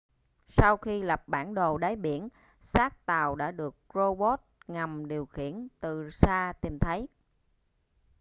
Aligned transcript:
sau 0.49 0.77
khi 0.77 1.01
lập 1.01 1.23
bản 1.27 1.53
đồ 1.53 1.77
đáy 1.77 1.95
biển 1.95 2.29
xác 2.61 3.05
tàu 3.05 3.35
đã 3.35 3.51
được 3.51 3.75
rô 3.93 4.15
bốt 4.15 4.39
ngầm 4.67 5.07
điều 5.07 5.25
khiển 5.25 5.67
từ 5.79 6.09
xa 6.11 6.53
tìm 6.61 6.77
thấy 6.79 7.07